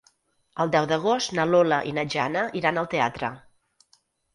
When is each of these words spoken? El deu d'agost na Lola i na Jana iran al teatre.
El 0.65 0.71
deu 0.75 0.87
d'agost 0.93 1.37
na 1.41 1.47
Lola 1.51 1.81
i 1.91 1.95
na 2.01 2.09
Jana 2.17 2.49
iran 2.63 2.85
al 2.87 2.93
teatre. 2.97 3.35